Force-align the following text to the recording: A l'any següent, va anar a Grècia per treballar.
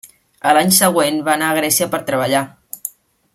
A 0.51 0.53
l'any 0.57 0.71
següent, 0.77 1.19
va 1.27 1.35
anar 1.35 1.51
a 1.51 1.59
Grècia 1.59 1.89
per 1.93 2.01
treballar. 2.09 2.43